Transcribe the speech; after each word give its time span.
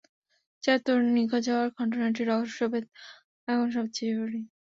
চার 0.63 0.77
তরুণের 0.85 1.13
নিখোঁজ 1.17 1.45
হওয়ার 1.51 1.69
ঘটনাটির 1.77 2.29
রহস্যভেদ 2.31 2.85
এখন 3.47 3.67
সবচেয়ে 3.77 4.11
জরুরি। 4.11 4.41